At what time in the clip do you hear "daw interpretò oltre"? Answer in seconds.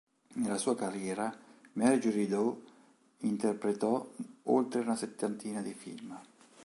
2.27-4.81